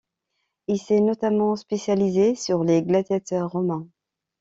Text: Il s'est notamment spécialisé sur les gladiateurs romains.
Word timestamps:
Il 0.67 0.79
s'est 0.79 0.99
notamment 0.99 1.55
spécialisé 1.55 2.33
sur 2.33 2.63
les 2.63 2.81
gladiateurs 2.81 3.51
romains. 3.51 3.87